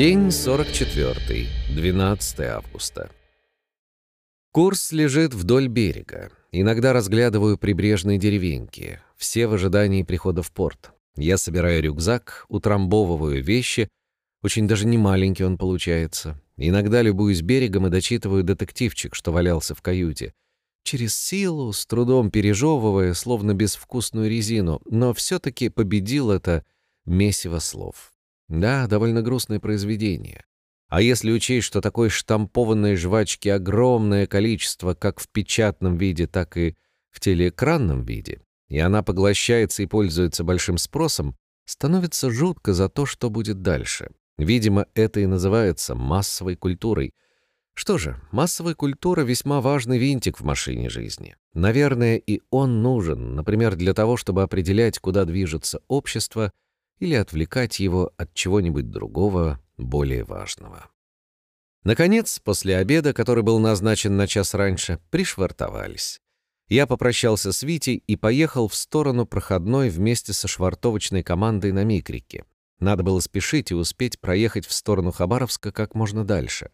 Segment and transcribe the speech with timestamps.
[0.00, 3.10] День 44, 12 августа.
[4.50, 6.30] Курс лежит вдоль берега.
[6.52, 10.92] Иногда разглядываю прибрежные деревеньки, все в ожидании прихода в порт.
[11.16, 13.90] Я собираю рюкзак, утрамбовываю вещи,
[14.42, 16.40] очень даже не маленький он получается.
[16.56, 20.32] Иногда любуюсь берегом и дочитываю детективчик, что валялся в каюте.
[20.82, 26.64] Через силу, с трудом пережевывая, словно безвкусную резину, но все-таки победил это
[27.04, 28.14] месиво слов.
[28.50, 30.44] Да, довольно грустное произведение.
[30.88, 36.74] А если учесть, что такой штампованной жвачки огромное количество как в печатном виде, так и
[37.12, 43.30] в телеэкранном виде, и она поглощается и пользуется большим спросом, становится жутко за то, что
[43.30, 44.10] будет дальше.
[44.36, 47.14] Видимо, это и называется массовой культурой.
[47.74, 51.36] Что же, массовая культура— весьма важный винтик в машине жизни.
[51.54, 56.50] Наверное, и он нужен, например, для того, чтобы определять, куда движется общество—
[57.00, 60.90] или отвлекать его от чего-нибудь другого, более важного.
[61.82, 66.20] Наконец, после обеда, который был назначен на час раньше, пришвартовались.
[66.68, 72.44] Я попрощался с Витей и поехал в сторону проходной вместе со швартовочной командой на Микрике.
[72.78, 76.70] Надо было спешить и успеть проехать в сторону Хабаровска как можно дальше.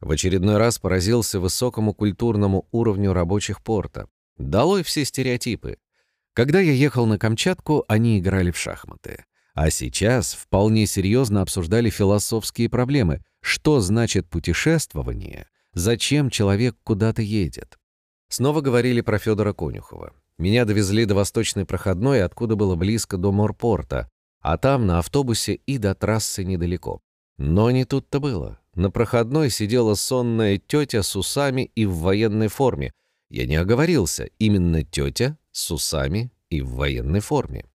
[0.00, 4.08] В очередной раз поразился высокому культурному уровню рабочих порта.
[4.36, 5.78] Долой все стереотипы.
[6.34, 9.24] Когда я ехал на Камчатку, они играли в шахматы.
[9.54, 13.22] А сейчас вполне серьезно обсуждали философские проблемы.
[13.40, 15.46] Что значит путешествование?
[15.74, 17.78] Зачем человек куда-то едет?
[18.28, 20.12] Снова говорили про Федора Конюхова.
[20.38, 24.08] Меня довезли до Восточной проходной, откуда было близко до морпорта,
[24.40, 27.00] а там на автобусе и до трассы недалеко.
[27.38, 28.58] Но не тут-то было.
[28.74, 32.92] На проходной сидела сонная тетя с усами и в военной форме.
[33.30, 37.66] Я не оговорился, именно тетя с усами и в военной форме.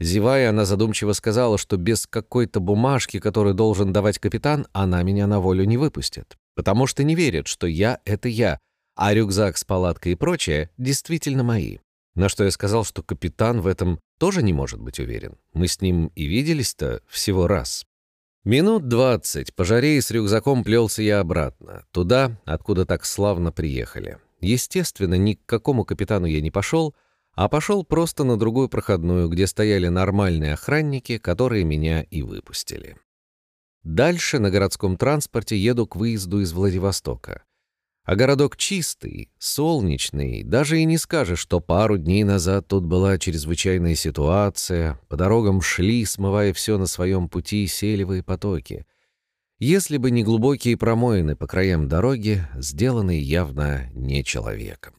[0.00, 5.40] Зевая, она задумчиво сказала, что без какой-то бумажки, которую должен давать капитан, она меня на
[5.40, 6.36] волю не выпустит.
[6.54, 8.58] Потому что не верит, что я— это я,
[8.96, 11.78] а рюкзак с палаткой и прочее действительно мои.
[12.14, 15.38] На что я сказал, что капитан в этом тоже не может быть уверен.
[15.54, 17.86] Мы с ним и виделись-то всего раз.
[18.44, 24.18] Минут двадцать по жаре с рюкзаком плелся я обратно, туда, откуда так славно приехали.
[24.40, 26.94] Естественно, ни к какому капитану я не пошел,
[27.34, 32.96] а пошел просто на другую проходную, где стояли нормальные охранники, которые меня и выпустили.
[33.82, 37.42] Дальше на городском транспорте еду к выезду из Владивостока.
[38.04, 43.94] А городок чистый, солнечный, даже и не скажешь, что пару дней назад тут была чрезвычайная
[43.94, 48.86] ситуация, по дорогам шли, смывая все на своем пути селевые потоки.
[49.60, 54.94] Если бы не глубокие промоины по краям дороги, сделанные явно не человеком.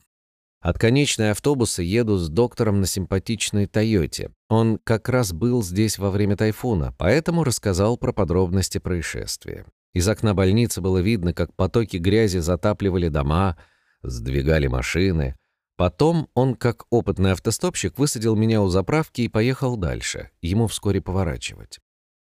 [0.63, 4.31] От конечной автобуса еду с доктором на симпатичной «Тойоте».
[4.47, 9.65] Он как раз был здесь во время тайфуна, поэтому рассказал про подробности происшествия.
[9.93, 13.57] Из окна больницы было видно, как потоки грязи затапливали дома,
[14.03, 15.35] сдвигали машины.
[15.75, 21.79] Потом он, как опытный автостопщик, высадил меня у заправки и поехал дальше, ему вскоре поворачивать.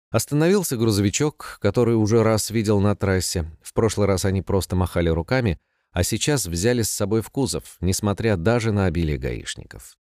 [0.10, 3.46] Остановился грузовичок, который уже раз видел на трассе.
[3.62, 5.60] В прошлый раз они просто махали руками—
[5.96, 9.98] а сейчас взяли с собой в кузов, несмотря даже на обилие гаишников.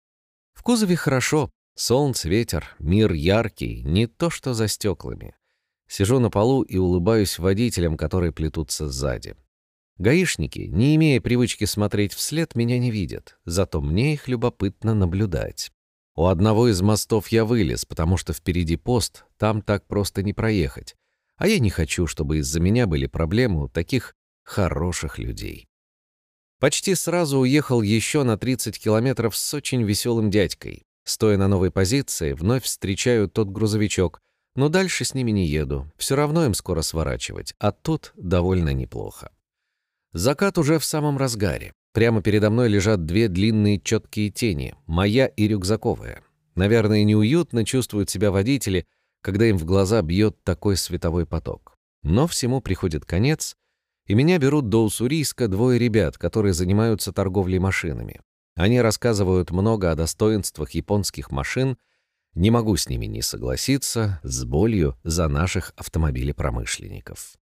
[0.54, 5.34] В кузове хорошо, солнце, ветер, мир яркий, не то что за стеклами.
[5.88, 9.36] Сижу на полу и улыбаюсь водителям, которые плетутся сзади.
[9.98, 15.72] Гаишники, не имея привычки смотреть вслед, меня не видят, зато мне их любопытно наблюдать.
[16.16, 20.96] У одного из мостов я вылез, потому что впереди пост, там так просто не проехать.
[21.38, 24.14] А я не хочу, чтобы из-за меня были проблемы у таких
[24.44, 25.69] хороших людей.
[26.60, 30.84] Почти сразу уехал еще на 30 километров с очень веселым дядькой.
[31.06, 34.20] Стоя на новой позиции, вновь встречаю тот грузовичок,
[34.56, 35.90] но дальше с ними не еду.
[35.98, 39.32] Все равно им скоро сворачивать, а тут довольно неплохо.
[40.12, 41.72] Закат уже в самом разгаре.
[41.94, 46.24] Прямо передо мной лежат две длинные четкие тени, моя и рюкзаковая.
[46.56, 48.86] Наверное, неуютно чувствуют себя водители,
[49.22, 51.76] когда им в глаза бьет такой световой поток.
[52.04, 53.56] Но всему приходит конец—
[54.10, 58.20] и меня берут до Уссурийска двое ребят, которые занимаются торговлей машинами.
[58.56, 61.78] Они рассказывают много о достоинствах японских машин,
[62.34, 67.36] не могу с ними не согласиться, с болью за наших автомобилепромышленников.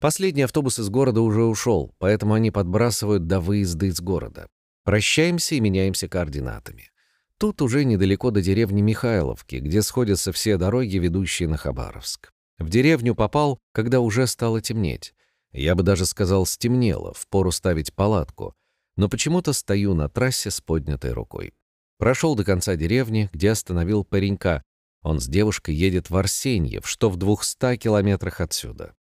[0.00, 4.48] Последний автобус из города уже ушел, поэтому они подбрасывают до выезда из города.
[4.84, 6.90] Прощаемся и меняемся координатами.
[7.36, 12.32] Тут уже недалеко до деревни Михайловки, где сходятся все дороги, ведущие на Хабаровск.
[12.58, 15.12] В деревню попал, когда уже стало темнеть.
[15.52, 18.54] Я бы даже сказал, стемнело, впору ставить палатку,
[18.96, 21.52] но почему-то стою на трассе с поднятой рукой.
[21.98, 24.62] Прошел до конца деревни, где остановил паренька.
[25.02, 28.94] Он с девушкой едет в Арсеньев, что в 200 километрах отсюда.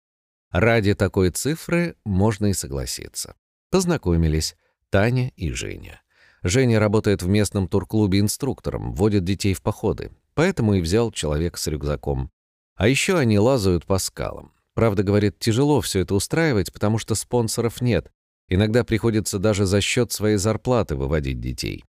[0.51, 3.35] Ради такой цифры можно и согласиться.
[3.69, 4.55] Познакомились
[4.89, 6.01] Таня и Женя.
[6.41, 11.67] Женя работает в местном турклубе инструктором, водит детей в походы, поэтому и взял человек с
[11.67, 12.31] рюкзаком.
[12.75, 14.53] А еще они лазают по скалам.
[14.75, 18.11] Правда, говорит, тяжело все это устраивать, потому что спонсоров нет.
[18.47, 21.83] Иногда приходится даже за счет своей зарплаты выводить детей.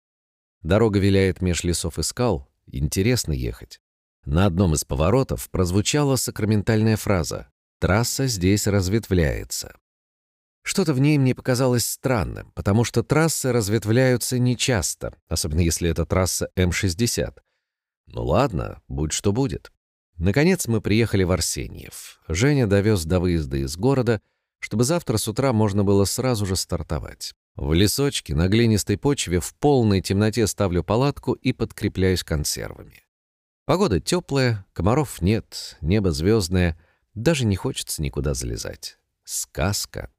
[0.62, 3.80] Дорога виляет меж лесов и скал, интересно ехать.
[4.24, 9.74] На одном из поворотов прозвучала сакраментальная фраза «Трасса здесь разветвляется».
[10.62, 16.50] Что-то в ней мне показалось странным, потому что трассы разветвляются нечасто, особенно если это трасса
[16.54, 17.38] М-60.
[18.06, 19.72] Ну ладно, будь что будет.
[20.20, 22.20] Наконец мы приехали в Арсеньев.
[22.28, 24.20] Женя довез до выезда из города,
[24.58, 27.32] чтобы завтра с утра можно было сразу же стартовать.
[27.56, 33.02] В лесочке на глинистой почве в полной темноте ставлю палатку и подкрепляюсь консервами.
[33.64, 36.78] Погода теплая, комаров нет, небо звездное,
[37.14, 38.98] даже не хочется никуда залезать.
[39.24, 40.10] Сказка.